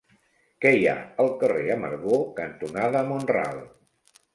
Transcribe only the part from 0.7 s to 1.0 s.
hi ha